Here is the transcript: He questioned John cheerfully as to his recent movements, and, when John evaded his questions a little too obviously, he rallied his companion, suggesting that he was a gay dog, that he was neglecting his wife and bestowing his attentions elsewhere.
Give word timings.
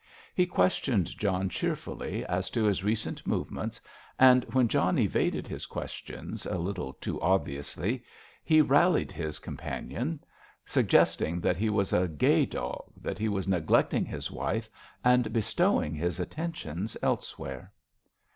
He 0.33 0.47
questioned 0.47 1.15
John 1.15 1.47
cheerfully 1.47 2.25
as 2.25 2.49
to 2.49 2.63
his 2.63 2.83
recent 2.83 3.27
movements, 3.27 3.79
and, 4.17 4.43
when 4.45 4.67
John 4.67 4.97
evaded 4.97 5.47
his 5.47 5.67
questions 5.67 6.47
a 6.47 6.57
little 6.57 6.93
too 6.93 7.21
obviously, 7.21 8.03
he 8.43 8.61
rallied 8.61 9.11
his 9.11 9.37
companion, 9.37 10.19
suggesting 10.65 11.39
that 11.41 11.57
he 11.57 11.69
was 11.69 11.93
a 11.93 12.07
gay 12.07 12.47
dog, 12.47 12.91
that 12.97 13.19
he 13.19 13.29
was 13.29 13.47
neglecting 13.47 14.05
his 14.05 14.31
wife 14.31 14.71
and 15.03 15.31
bestowing 15.31 15.93
his 15.93 16.19
attentions 16.19 16.97
elsewhere. 17.03 17.71